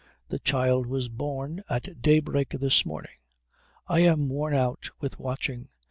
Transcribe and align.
The 0.29 0.39
child 0.39 0.87
was 0.87 1.09
born 1.09 1.61
at 1.69 2.01
daybreak 2.01 2.49
this 2.59 2.87
morning. 2.87 3.17
I 3.85 3.99
am 3.99 4.29
worn 4.29 4.55
out 4.55 4.89
with 4.99 5.19
watching. 5.19 5.69